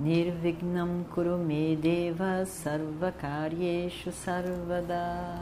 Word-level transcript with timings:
Nirvignam 0.00 1.04
Kurume 1.14 1.76
Deva 1.76 2.46
Sarvakaryeshu 2.46 4.10
Sarvada. 4.10 5.36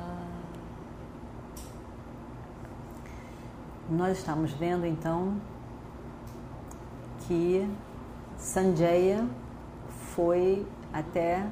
Nós 3.89 4.19
estamos 4.19 4.51
vendo 4.51 4.85
então 4.85 5.41
que 7.21 7.71
Sanjaya 8.37 9.25
foi 10.13 10.67
até 10.93 11.47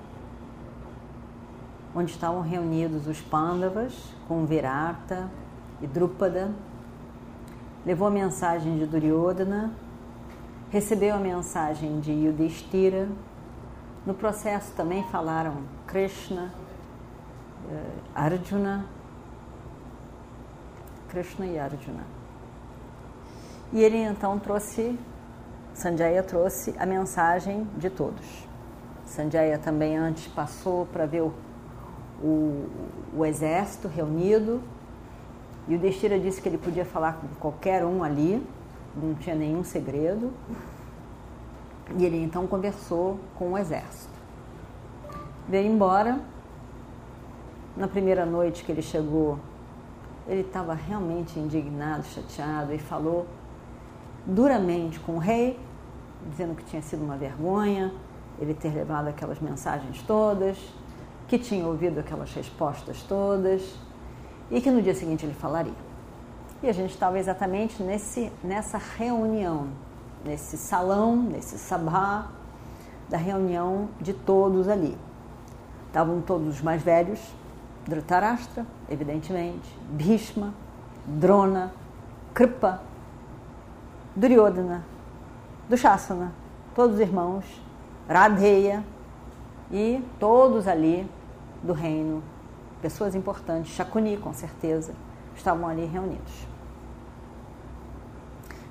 onde 1.94 2.10
estavam 2.10 2.40
reunidos 2.40 3.06
os 3.06 3.20
Pandavas 3.20 3.94
com 4.26 4.44
Virata 4.44 5.30
e 5.80 5.86
Drupada, 5.86 6.50
levou 7.84 8.08
a 8.08 8.10
mensagem 8.10 8.76
de 8.78 8.84
Duryodhana, 8.84 9.85
recebeu 10.76 11.14
a 11.14 11.18
mensagem 11.18 12.00
de 12.00 12.12
Yudhishthira. 12.12 13.08
No 14.04 14.12
processo 14.12 14.74
também 14.74 15.02
falaram 15.04 15.62
Krishna, 15.86 16.52
eh, 17.70 17.82
Arjuna, 18.14 18.84
Krishna 21.08 21.46
e 21.46 21.58
Arjuna. 21.58 22.04
E 23.72 23.82
ele 23.82 23.96
então 23.96 24.38
trouxe, 24.38 24.98
Sanjaya 25.72 26.22
trouxe 26.22 26.74
a 26.78 26.84
mensagem 26.84 27.66
de 27.78 27.88
todos. 27.88 28.46
Sanjaya 29.06 29.58
também 29.58 29.96
antes 29.96 30.26
passou 30.26 30.84
para 30.84 31.06
ver 31.06 31.22
o, 31.22 31.32
o, 32.22 32.68
o 33.16 33.24
exército 33.24 33.88
reunido. 33.88 34.60
E 35.66 35.74
o 35.74 35.78
Destira 35.78 36.20
disse 36.20 36.42
que 36.42 36.50
ele 36.50 36.58
podia 36.58 36.84
falar 36.84 37.14
com 37.14 37.28
qualquer 37.40 37.82
um 37.82 38.04
ali, 38.04 38.46
não 38.96 39.14
tinha 39.14 39.36
nenhum 39.36 39.62
segredo. 39.62 40.32
E 41.98 42.04
ele 42.04 42.22
então 42.22 42.46
conversou 42.46 43.18
com 43.36 43.52
o 43.52 43.58
exército. 43.58 44.14
Veio 45.48 45.70
embora. 45.70 46.18
Na 47.76 47.86
primeira 47.86 48.24
noite 48.24 48.64
que 48.64 48.72
ele 48.72 48.80
chegou, 48.80 49.38
ele 50.26 50.40
estava 50.40 50.72
realmente 50.72 51.38
indignado, 51.38 52.04
chateado 52.06 52.72
e 52.72 52.78
falou 52.78 53.26
duramente 54.24 54.98
com 54.98 55.16
o 55.16 55.18
rei, 55.18 55.60
dizendo 56.30 56.54
que 56.54 56.64
tinha 56.64 56.80
sido 56.80 57.04
uma 57.04 57.18
vergonha 57.18 57.92
ele 58.38 58.54
ter 58.54 58.74
levado 58.74 59.08
aquelas 59.08 59.40
mensagens 59.40 60.02
todas, 60.02 60.58
que 61.28 61.38
tinha 61.38 61.66
ouvido 61.66 61.98
aquelas 61.98 62.32
respostas 62.32 63.02
todas 63.02 63.74
e 64.50 64.60
que 64.60 64.70
no 64.70 64.80
dia 64.80 64.94
seguinte 64.94 65.24
ele 65.24 65.34
falaria. 65.34 65.85
E 66.66 66.68
a 66.68 66.72
gente 66.72 66.90
estava 66.90 67.16
exatamente 67.16 67.80
nesse, 67.80 68.32
nessa 68.42 68.76
reunião, 68.76 69.68
nesse 70.24 70.56
salão, 70.56 71.14
nesse 71.14 71.56
sabá, 71.60 72.26
da 73.08 73.16
reunião 73.16 73.88
de 74.00 74.12
todos 74.12 74.68
ali. 74.68 74.98
Estavam 75.86 76.20
todos 76.20 76.48
os 76.48 76.60
mais 76.60 76.82
velhos, 76.82 77.20
Dhritarashtra, 77.86 78.66
evidentemente, 78.90 79.78
Bhishma, 79.90 80.52
Drona, 81.06 81.72
Kripa, 82.34 82.80
Duryodhana, 84.16 84.84
Dushasana, 85.68 86.32
todos 86.74 86.96
os 86.96 87.00
irmãos, 87.00 87.44
Radheya 88.08 88.82
e 89.70 90.04
todos 90.18 90.66
ali 90.66 91.08
do 91.62 91.72
reino, 91.72 92.24
pessoas 92.82 93.14
importantes, 93.14 93.72
Shakuni 93.72 94.16
com 94.16 94.32
certeza, 94.32 94.92
estavam 95.36 95.68
ali 95.68 95.84
reunidos. 95.84 96.55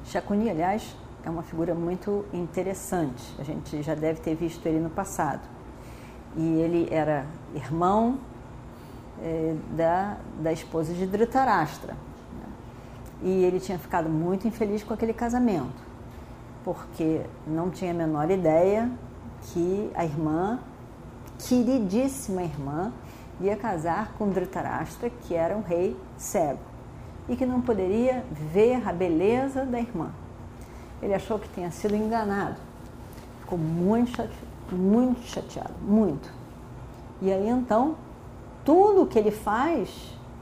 Shakuni, 0.05 0.49
aliás, 0.49 0.95
é 1.23 1.29
uma 1.29 1.41
figura 1.41 1.73
muito 1.73 2.25
interessante, 2.31 3.23
a 3.39 3.43
gente 3.43 3.81
já 3.81 3.95
deve 3.95 4.19
ter 4.19 4.35
visto 4.35 4.65
ele 4.67 4.79
no 4.79 4.89
passado. 4.89 5.41
E 6.37 6.61
ele 6.61 6.87
era 6.91 7.25
irmão 7.55 8.19
eh, 9.21 9.55
da, 9.75 10.17
da 10.39 10.53
esposa 10.53 10.93
de 10.93 11.07
Dhritarashtra, 11.07 11.95
e 13.23 13.43
ele 13.43 13.59
tinha 13.59 13.79
ficado 13.79 14.07
muito 14.07 14.47
infeliz 14.47 14.83
com 14.83 14.93
aquele 14.93 15.13
casamento, 15.13 15.83
porque 16.63 17.21
não 17.47 17.71
tinha 17.71 17.89
a 17.89 17.93
menor 17.93 18.29
ideia 18.29 18.91
que 19.41 19.89
a 19.95 20.05
irmã, 20.05 20.59
queridíssima 21.39 22.43
irmã, 22.43 22.93
ia 23.41 23.57
casar 23.57 24.13
com 24.17 24.29
Dhritarashtra, 24.29 25.09
que 25.09 25.33
era 25.33 25.57
um 25.57 25.61
rei 25.61 25.99
cego, 26.15 26.74
e 27.27 27.35
que 27.35 27.45
não 27.45 27.61
poderia 27.61 28.23
ver 28.31 28.87
a 28.87 28.93
beleza 28.93 29.65
da 29.65 29.79
irmã. 29.79 30.11
Ele 31.01 31.13
achou 31.13 31.39
que 31.39 31.49
tinha 31.49 31.71
sido 31.71 31.95
enganado. 31.95 32.57
Ficou 33.41 33.57
muito 33.57 34.11
chateado, 34.11 34.45
muito 34.71 35.21
chateado, 35.21 35.73
muito. 35.81 36.31
E 37.21 37.31
aí 37.31 37.47
então, 37.47 37.95
tudo 38.63 39.05
que 39.05 39.17
ele 39.17 39.31
faz 39.31 39.89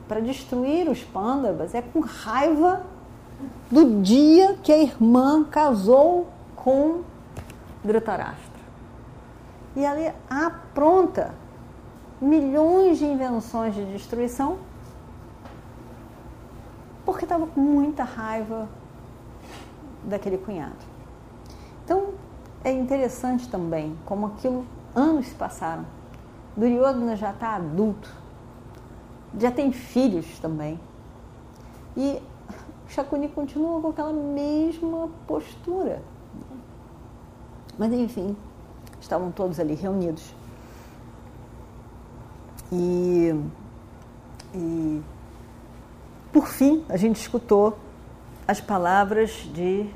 para 0.08 0.20
destruir 0.20 0.90
os 0.90 1.04
pândavas 1.04 1.74
é 1.74 1.82
com 1.82 2.00
raiva 2.00 2.84
do 3.72 4.02
dia 4.02 4.58
que 4.62 4.72
a 4.72 4.78
irmã 4.78 5.44
casou 5.44 6.28
com 6.56 7.02
Dhritarashtra. 7.84 8.54
E 9.76 9.86
ali 9.86 10.12
apronta 10.30 11.34
milhões 12.22 13.00
de 13.00 13.06
invenções 13.06 13.74
de 13.76 13.84
destruição 13.86 14.58
porque 17.14 17.26
estava 17.26 17.46
com 17.46 17.62
muita 17.62 18.04
raiva 18.04 18.68
daquele 20.04 20.36
cunhado. 20.40 20.76
Então 21.86 22.16
é 22.64 22.72
interessante 22.72 23.48
também 23.48 23.96
como 24.04 24.26
aquilo 24.26 24.66
anos 24.96 25.28
se 25.28 25.36
passaram. 25.36 25.86
Duryodhana 26.58 27.16
já 27.16 27.30
está 27.30 27.56
adulto, 27.56 28.12
já 29.38 29.52
tem 29.52 29.72
filhos 29.72 30.40
também. 30.40 30.80
E 31.96 32.20
Shakuni 32.88 33.30
continua 33.30 33.80
com 33.80 33.90
aquela 33.90 34.12
mesma 34.12 35.08
postura. 35.28 36.02
Mas 37.78 37.94
enfim, 37.94 38.36
estavam 39.00 39.32
todos 39.32 39.60
ali 39.60 39.76
reunidos. 39.76 40.34
E, 42.72 43.36
e 44.56 45.02
por 46.34 46.48
fim, 46.48 46.84
a 46.90 46.98
gente 46.98 47.22
escutou 47.22 47.78
as 48.48 48.60
palavras 48.60 49.30
de 49.54 49.88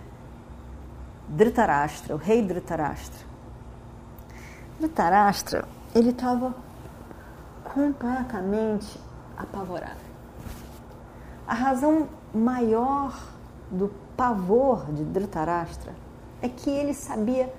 Dhritarashtra, 1.27 2.13
o 2.13 2.17
rei 2.17 2.43
Dhritarashtra. 2.43 3.25
Dhritarashtra, 4.79 5.67
ele 5.95 6.11
estava 6.11 6.53
completamente 7.63 8.99
apavorado. 9.35 10.07
A 11.47 11.55
razão 11.55 12.07
maior 12.31 13.19
do 13.71 13.91
pavor 14.15 14.85
de 14.93 15.03
Dhritarashtra 15.03 15.95
é 16.39 16.47
que 16.47 16.69
ele 16.69 16.93
sabia 16.93 17.51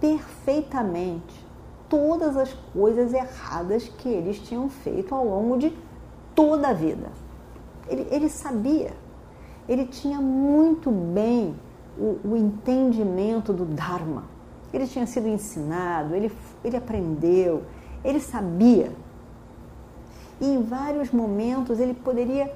perfeitamente 0.00 1.44
todas 1.88 2.36
as 2.36 2.52
coisas 2.72 3.12
erradas 3.12 3.88
que 3.98 4.08
eles 4.08 4.38
tinham 4.38 4.70
feito 4.70 5.12
ao 5.12 5.24
longo 5.24 5.58
de 5.58 5.76
toda 6.34 6.68
a 6.68 6.72
vida. 6.72 7.10
Ele, 7.88 8.06
ele 8.10 8.28
sabia, 8.28 8.92
ele 9.68 9.86
tinha 9.86 10.20
muito 10.20 10.90
bem 10.90 11.54
o, 11.98 12.18
o, 12.24 12.36
entendimento 12.36 13.52
do 13.52 13.64
Dharma. 13.64 14.24
Ele 14.72 14.86
tinha 14.86 15.06
sido 15.06 15.28
ensinado, 15.28 16.14
ele, 16.14 16.32
ele 16.64 16.76
aprendeu, 16.76 17.62
ele 18.04 18.20
sabia. 18.20 18.92
E 20.40 20.46
em 20.46 20.62
vários 20.62 21.10
momentos 21.10 21.78
ele 21.78 21.94
poderia 21.94 22.52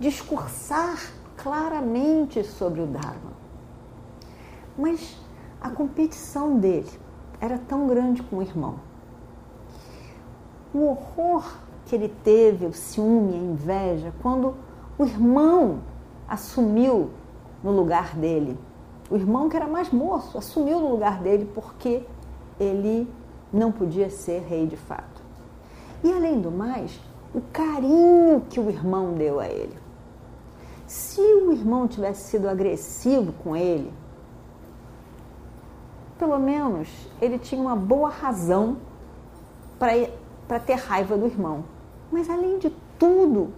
discursar 0.00 0.98
claramente 1.36 2.42
sobre 2.44 2.80
o 2.80 2.86
Dharma. 2.86 3.32
Mas 4.76 5.20
a 5.60 5.70
competição 5.70 6.58
dele 6.58 6.90
era 7.40 7.58
tão 7.58 7.86
grande 7.86 8.22
com 8.22 8.38
o 8.38 8.42
irmão. 8.42 8.76
O 10.72 10.86
horror 10.86 11.44
que 11.86 11.94
ele 11.94 12.08
teve, 12.22 12.66
o 12.66 12.72
ciúme, 12.72 13.34
a 13.34 13.38
inveja, 13.38 14.12
quando 14.20 14.54
o 14.98 15.04
irmão 15.04 15.78
assumiu 16.28 17.10
no 17.62 17.70
lugar 17.70 18.16
dele. 18.16 18.58
O 19.08 19.16
irmão 19.16 19.48
que 19.48 19.56
era 19.56 19.66
mais 19.66 19.90
moço 19.90 20.36
assumiu 20.36 20.80
no 20.80 20.90
lugar 20.90 21.20
dele 21.22 21.50
porque 21.54 22.04
ele 22.58 23.08
não 23.52 23.70
podia 23.70 24.10
ser 24.10 24.42
rei 24.42 24.66
de 24.66 24.76
fato. 24.76 25.22
E 26.02 26.12
além 26.12 26.40
do 26.40 26.50
mais, 26.50 27.00
o 27.34 27.40
carinho 27.52 28.42
que 28.50 28.58
o 28.58 28.68
irmão 28.68 29.14
deu 29.14 29.40
a 29.40 29.46
ele. 29.46 29.78
Se 30.86 31.20
o 31.20 31.52
irmão 31.52 31.86
tivesse 31.86 32.30
sido 32.30 32.48
agressivo 32.48 33.32
com 33.44 33.54
ele, 33.54 33.92
pelo 36.18 36.38
menos 36.38 36.88
ele 37.20 37.38
tinha 37.38 37.60
uma 37.60 37.76
boa 37.76 38.08
razão 38.08 38.78
para 39.78 40.58
ter 40.58 40.74
raiva 40.74 41.16
do 41.16 41.26
irmão. 41.26 41.64
Mas 42.10 42.28
além 42.28 42.58
de 42.58 42.70
tudo, 42.98 43.52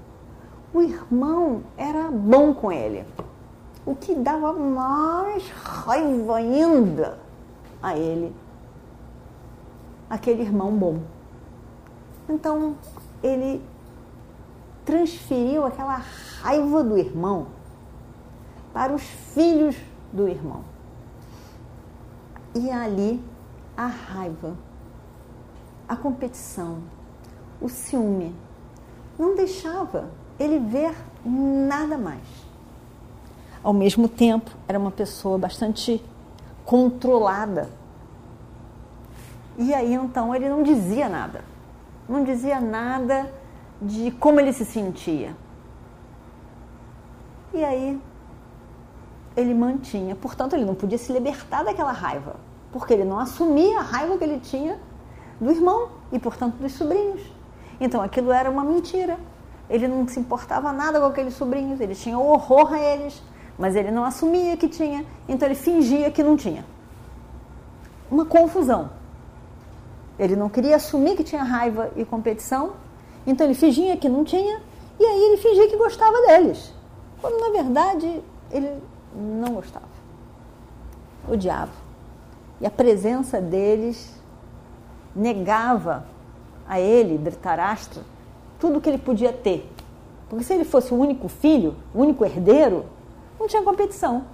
o 0.72 0.82
irmão 0.82 1.62
era 1.76 2.10
bom 2.10 2.54
com 2.54 2.70
ele. 2.70 3.04
O 3.84 3.94
que 3.94 4.14
dava 4.14 4.52
mais 4.52 5.48
raiva 5.50 6.36
ainda 6.36 7.18
a 7.82 7.96
ele, 7.96 8.34
aquele 10.08 10.42
irmão 10.42 10.70
bom. 10.76 11.00
Então, 12.28 12.76
ele 13.22 13.62
transferiu 14.84 15.64
aquela 15.64 15.96
raiva 16.40 16.84
do 16.84 16.96
irmão 16.96 17.46
para 18.72 18.92
os 18.92 19.02
filhos 19.02 19.76
do 20.12 20.28
irmão. 20.28 20.62
E 22.54 22.70
ali 22.70 23.22
a 23.76 23.86
raiva, 23.86 24.56
a 25.88 25.96
competição, 25.96 26.78
o 27.60 27.68
ciúme 27.68 28.34
não 29.18 29.34
deixava 29.34 30.10
ele 30.40 30.58
ver 30.58 30.94
nada 31.24 31.98
mais. 31.98 32.22
Ao 33.62 33.74
mesmo 33.74 34.08
tempo, 34.08 34.50
era 34.66 34.78
uma 34.78 34.90
pessoa 34.90 35.36
bastante 35.36 36.02
controlada. 36.64 37.68
E 39.58 39.74
aí 39.74 39.92
então 39.92 40.34
ele 40.34 40.48
não 40.48 40.62
dizia 40.62 41.08
nada. 41.10 41.44
Não 42.08 42.24
dizia 42.24 42.58
nada 42.58 43.30
de 43.82 44.10
como 44.12 44.40
ele 44.40 44.52
se 44.54 44.64
sentia. 44.64 45.36
E 47.52 47.62
aí 47.62 48.00
ele 49.36 49.54
mantinha, 49.54 50.16
portanto, 50.16 50.54
ele 50.54 50.64
não 50.64 50.74
podia 50.74 50.98
se 50.98 51.12
libertar 51.12 51.62
daquela 51.64 51.92
raiva, 51.92 52.36
porque 52.72 52.92
ele 52.92 53.04
não 53.04 53.18
assumia 53.18 53.78
a 53.78 53.82
raiva 53.82 54.16
que 54.16 54.24
ele 54.24 54.40
tinha 54.40 54.78
do 55.40 55.50
irmão 55.50 55.90
e, 56.10 56.18
portanto, 56.18 56.54
dos 56.56 56.72
sobrinhos. 56.72 57.22
Então 57.80 58.00
aquilo 58.00 58.32
era 58.32 58.50
uma 58.50 58.64
mentira. 58.64 59.18
Ele 59.70 59.86
não 59.86 60.06
se 60.08 60.18
importava 60.18 60.72
nada 60.72 60.98
com 60.98 61.06
aqueles 61.06 61.34
sobrinhos, 61.34 61.80
ele 61.80 61.94
tinha 61.94 62.18
horror 62.18 62.72
a 62.74 62.80
eles, 62.80 63.22
mas 63.56 63.76
ele 63.76 63.92
não 63.92 64.04
assumia 64.04 64.56
que 64.56 64.68
tinha, 64.68 65.06
então 65.28 65.46
ele 65.46 65.54
fingia 65.54 66.10
que 66.10 66.24
não 66.24 66.36
tinha. 66.36 66.64
Uma 68.10 68.24
confusão. 68.24 68.90
Ele 70.18 70.34
não 70.34 70.48
queria 70.48 70.74
assumir 70.74 71.16
que 71.16 71.22
tinha 71.22 71.44
raiva 71.44 71.92
e 71.96 72.04
competição, 72.04 72.72
então 73.24 73.46
ele 73.46 73.54
fingia 73.54 73.96
que 73.96 74.08
não 74.08 74.24
tinha, 74.24 74.60
e 74.98 75.04
aí 75.06 75.22
ele 75.22 75.36
fingia 75.36 75.68
que 75.68 75.76
gostava 75.76 76.20
deles. 76.26 76.74
Quando 77.20 77.38
na 77.38 77.50
verdade 77.50 78.22
ele 78.50 78.82
não 79.14 79.54
gostava. 79.54 79.86
Odiava. 81.28 81.72
E 82.60 82.66
a 82.66 82.70
presença 82.70 83.40
deles 83.40 84.12
negava 85.14 86.04
a 86.68 86.80
ele, 86.80 87.16
Dhritarashtra, 87.18 88.02
tudo 88.60 88.80
que 88.80 88.88
ele 88.88 88.98
podia 88.98 89.32
ter. 89.32 89.68
Porque 90.28 90.44
se 90.44 90.52
ele 90.52 90.64
fosse 90.64 90.94
o 90.94 90.96
único 90.96 91.28
filho, 91.28 91.74
o 91.92 92.00
único 92.00 92.24
herdeiro, 92.24 92.84
não 93.38 93.48
tinha 93.48 93.62
competição. 93.62 94.24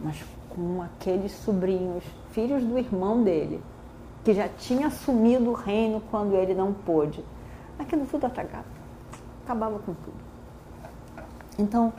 Mas 0.00 0.22
com 0.50 0.82
aqueles 0.82 1.32
sobrinhos, 1.32 2.04
filhos 2.30 2.62
do 2.62 2.78
irmão 2.78 3.24
dele, 3.24 3.60
que 4.22 4.32
já 4.32 4.48
tinha 4.48 4.86
assumido 4.86 5.50
o 5.50 5.52
reino 5.52 6.00
quando 6.10 6.34
ele 6.34 6.54
não 6.54 6.72
pôde, 6.72 7.24
aquilo 7.78 8.06
tudo 8.06 8.26
atacava, 8.26 8.64
acabava 9.44 9.78
com 9.80 9.92
tudo. 9.94 10.16
Então, 11.58 11.92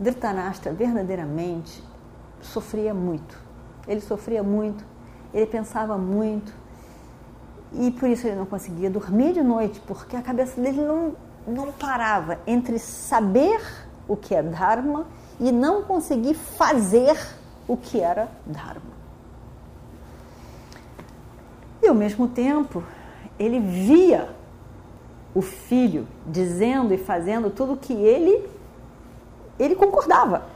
Dhritarashtra 0.00 0.72
verdadeiramente 0.72 1.82
sofria 2.40 2.94
muito. 2.94 3.38
Ele 3.86 4.00
sofria 4.00 4.42
muito, 4.42 4.84
ele 5.32 5.46
pensava 5.46 5.98
muito, 5.98 6.52
e 7.72 7.90
por 7.90 8.08
isso 8.08 8.26
ele 8.26 8.36
não 8.36 8.46
conseguia 8.46 8.90
dormir 8.90 9.34
de 9.34 9.42
noite, 9.42 9.80
porque 9.86 10.16
a 10.16 10.22
cabeça 10.22 10.60
dele 10.60 10.80
não, 10.80 11.14
não 11.46 11.72
parava 11.72 12.38
entre 12.46 12.78
saber 12.78 13.60
o 14.06 14.16
que 14.16 14.34
é 14.34 14.42
Dharma 14.42 15.06
e 15.38 15.52
não 15.52 15.82
conseguir 15.82 16.34
fazer 16.34 17.18
o 17.66 17.76
que 17.76 18.00
era 18.00 18.28
Dharma. 18.46 18.98
E 21.82 21.86
ao 21.86 21.94
mesmo 21.94 22.26
tempo, 22.28 22.82
ele 23.38 23.60
via 23.60 24.30
o 25.34 25.42
filho 25.42 26.08
dizendo 26.26 26.92
e 26.92 26.98
fazendo 26.98 27.50
tudo 27.50 27.76
que 27.76 27.92
ele 27.92 28.48
ele 29.58 29.74
concordava. 29.74 30.46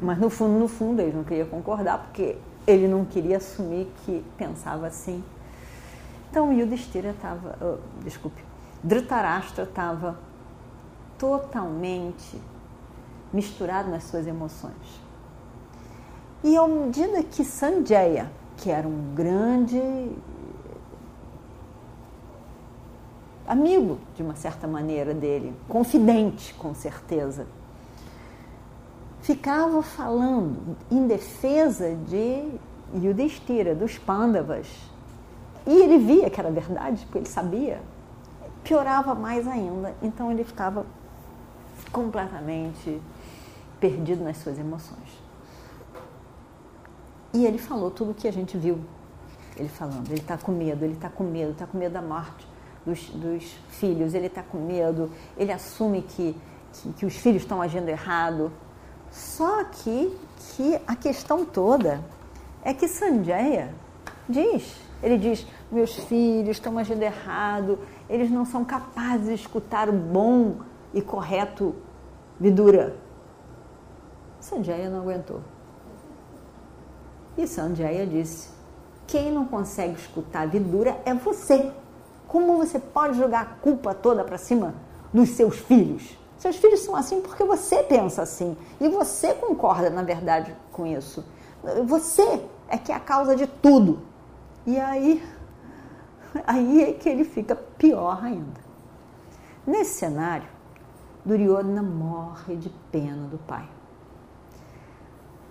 Mas 0.00 0.18
no 0.18 0.28
fundo, 0.28 0.58
no 0.58 0.68
fundo, 0.68 1.00
ele 1.00 1.16
não 1.16 1.24
queria 1.24 1.46
concordar 1.46 1.98
porque 1.98 2.36
ele 2.66 2.86
não 2.86 3.04
queria 3.04 3.38
assumir 3.38 3.88
que 4.04 4.22
pensava 4.36 4.86
assim 4.86 5.22
então 6.36 6.52
Yudhishthira 6.52 7.12
estava, 7.12 7.56
oh, 7.62 7.78
desculpe, 8.04 8.44
Dhritarashtra 8.84 9.64
estava 9.64 10.18
totalmente 11.16 12.38
misturado 13.32 13.90
nas 13.90 14.04
suas 14.04 14.26
emoções. 14.26 15.00
E 16.44 16.54
à 16.54 16.68
medida 16.68 17.22
que 17.22 17.42
Sanjaya, 17.42 18.30
que 18.58 18.70
era 18.70 18.86
um 18.86 19.14
grande 19.14 19.80
amigo, 23.48 23.98
de 24.14 24.22
uma 24.22 24.34
certa 24.36 24.68
maneira, 24.68 25.14
dele, 25.14 25.54
confidente, 25.66 26.52
com 26.52 26.74
certeza, 26.74 27.46
ficava 29.22 29.82
falando 29.82 30.76
em 30.90 31.06
defesa 31.06 31.94
de 31.94 32.46
Yudhishthira, 32.94 33.74
dos 33.74 33.96
Pandavas, 33.96 34.68
e 35.66 35.82
ele 35.82 35.98
via 35.98 36.30
que 36.30 36.38
era 36.38 36.50
verdade, 36.50 37.04
porque 37.04 37.18
ele 37.18 37.28
sabia, 37.28 37.80
piorava 38.62 39.14
mais 39.14 39.48
ainda. 39.48 39.94
Então 40.00 40.30
ele 40.30 40.44
ficava 40.44 40.86
completamente 41.90 43.00
perdido 43.80 44.22
nas 44.22 44.36
suas 44.38 44.58
emoções. 44.58 45.26
E 47.34 47.44
ele 47.44 47.58
falou 47.58 47.90
tudo 47.90 48.12
o 48.12 48.14
que 48.14 48.28
a 48.28 48.32
gente 48.32 48.56
viu. 48.56 48.78
Ele 49.56 49.68
falando, 49.68 50.06
ele 50.08 50.20
está 50.20 50.36
com 50.36 50.52
medo, 50.52 50.84
ele 50.84 50.94
está 50.94 51.08
com 51.08 51.24
medo, 51.24 51.52
está 51.52 51.66
com 51.66 51.78
medo 51.78 51.92
da 51.92 52.02
morte 52.02 52.46
dos, 52.84 53.10
dos 53.10 53.58
filhos, 53.70 54.14
ele 54.14 54.26
está 54.26 54.42
com 54.42 54.58
medo, 54.58 55.10
ele 55.36 55.50
assume 55.50 56.02
que, 56.02 56.36
que, 56.72 56.92
que 56.92 57.06
os 57.06 57.16
filhos 57.16 57.42
estão 57.42 57.60
agindo 57.60 57.88
errado. 57.88 58.52
Só 59.10 59.64
que, 59.64 60.16
que 60.38 60.78
a 60.86 60.94
questão 60.94 61.44
toda 61.44 62.04
é 62.62 62.72
que 62.72 62.86
Sanjaya 62.86 63.74
diz, 64.28 64.85
ele 65.02 65.18
diz, 65.18 65.46
meus 65.70 65.94
filhos 65.94 66.56
estão 66.56 66.78
agindo 66.78 67.02
errado, 67.02 67.78
eles 68.08 68.30
não 68.30 68.44
são 68.44 68.64
capazes 68.64 69.26
de 69.26 69.34
escutar 69.34 69.88
o 69.88 69.92
bom 69.92 70.56
e 70.94 71.02
correto 71.02 71.74
Vidura. 72.38 72.96
Sanjaya 74.40 74.90
não 74.90 75.00
aguentou. 75.00 75.40
E 77.36 77.46
Sanjaya 77.46 78.06
disse: 78.06 78.50
quem 79.06 79.30
não 79.30 79.44
consegue 79.44 79.94
escutar 79.94 80.46
Vidura 80.48 81.00
é 81.04 81.14
você. 81.14 81.70
Como 82.26 82.56
você 82.56 82.78
pode 82.78 83.16
jogar 83.16 83.40
a 83.40 83.44
culpa 83.44 83.94
toda 83.94 84.24
para 84.24 84.36
cima 84.36 84.74
dos 85.12 85.30
seus 85.30 85.58
filhos? 85.58 86.18
Seus 86.38 86.56
filhos 86.56 86.80
são 86.80 86.94
assim 86.94 87.20
porque 87.20 87.44
você 87.44 87.82
pensa 87.82 88.22
assim. 88.22 88.56
E 88.80 88.88
você 88.88 89.32
concorda, 89.32 89.90
na 89.90 90.02
verdade, 90.02 90.54
com 90.72 90.86
isso. 90.86 91.24
Você 91.86 92.40
é 92.68 92.76
que 92.76 92.92
é 92.92 92.94
a 92.94 93.00
causa 93.00 93.34
de 93.34 93.46
tudo. 93.46 94.00
E 94.66 94.78
aí 94.78 95.22
aí 96.46 96.82
é 96.82 96.92
que 96.92 97.08
ele 97.08 97.24
fica 97.24 97.54
pior 97.54 98.22
ainda. 98.22 98.60
Nesse 99.66 99.94
cenário, 99.94 100.48
Duryodhana 101.24 101.82
morre 101.82 102.56
de 102.56 102.70
pena 102.90 103.26
do 103.28 103.38
pai. 103.38 103.68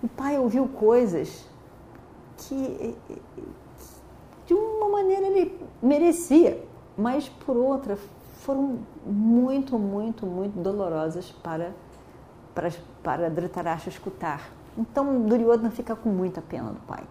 O 0.02 0.08
pai 0.08 0.38
ouviu 0.38 0.68
coisas 0.68 1.46
que, 2.38 2.96
de 4.46 4.54
uma 4.54 4.88
maneira, 4.88 5.26
ele 5.26 5.58
merecia, 5.82 6.62
mas 6.96 7.28
por 7.28 7.56
outra, 7.56 7.98
foram 8.40 8.78
muito, 9.04 9.78
muito, 9.78 10.26
muito 10.26 10.58
dolorosas 10.58 11.30
para, 11.42 11.74
para, 12.54 12.70
para 13.02 13.28
Dhritarashtra 13.28 13.90
escutar. 13.90 14.50
Então, 14.78 15.22
Duryodhana 15.22 15.70
fica 15.70 15.96
com 15.96 16.08
muita 16.08 16.40
pena 16.40 16.70
do 16.70 16.80
pai. 16.80 17.04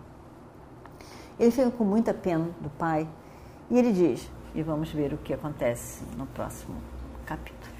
Ele 1.40 1.52
fica 1.52 1.70
com 1.72 1.84
muita 1.84 2.14
pena 2.14 2.50
do 2.62 2.70
pai 2.70 3.08
e 3.70 3.78
ele 3.78 3.92
diz, 3.92 4.30
e 4.54 4.62
vamos 4.62 4.92
ver 4.92 5.14
o 5.14 5.18
que 5.18 5.34
acontece 5.34 6.04
no 6.18 6.26
próximo 6.28 6.76
capítulo. 7.26 7.76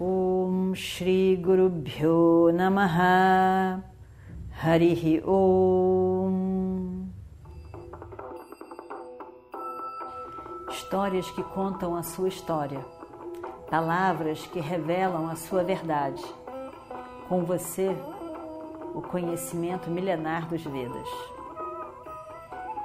Om 0.00 0.74
Shri 0.74 1.36
Guru 1.36 1.68
Bhyo 1.68 2.52
Namaha 2.52 3.82
Harihi 4.62 5.22
Om 5.26 7.08
histórias 10.88 11.30
que 11.32 11.42
contam 11.42 11.94
a 11.94 12.02
sua 12.02 12.28
história, 12.28 12.80
palavras 13.68 14.46
que 14.46 14.58
revelam 14.58 15.28
a 15.28 15.36
sua 15.36 15.62
verdade. 15.62 16.24
Com 17.28 17.44
você, 17.44 17.94
o 18.94 19.02
conhecimento 19.02 19.90
milenar 19.90 20.48
dos 20.48 20.62
Vedas. 20.62 21.37